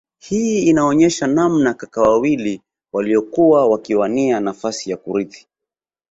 Hii 0.19 0.61
inaonesha 0.67 1.27
namna 1.27 1.73
kaka 1.73 2.01
wawili 2.01 2.61
waliokuwa 2.93 3.65
wakiwania 3.69 4.39
nafasi 4.39 4.91
ya 4.91 4.97
kurithi 4.97 5.47